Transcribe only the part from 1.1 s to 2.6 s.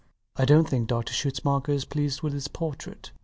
Schutzmacher is pleased with his